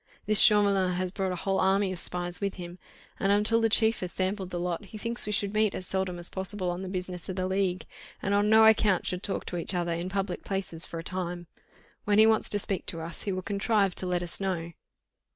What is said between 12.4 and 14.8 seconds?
to speak to us, he will contrive to let us know."